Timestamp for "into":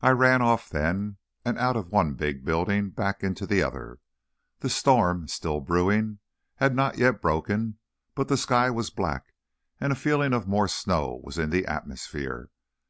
3.22-3.46